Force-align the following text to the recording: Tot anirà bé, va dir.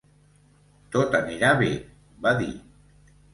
Tot 0.95 1.17
anirà 1.19 1.51
bé, 1.61 1.69
va 2.25 2.33
dir. 2.41 2.51